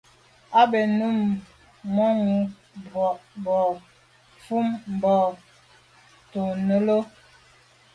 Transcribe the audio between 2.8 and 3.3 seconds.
mars